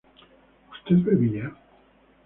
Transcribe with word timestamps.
¿usted 0.71 0.95
bebía? 1.05 1.55